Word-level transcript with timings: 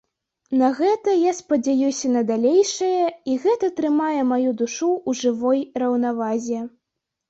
На 0.61 0.69
гэта 0.79 1.13
я 1.15 1.33
спадзяюся 1.39 2.07
на 2.15 2.25
далейшае, 2.31 3.05
і 3.29 3.39
гэта 3.47 3.73
трымае 3.83 4.21
маю 4.35 4.49
душу 4.67 4.93
ў 5.09 5.11
жывой 5.25 5.67
раўнавазе. 5.83 6.69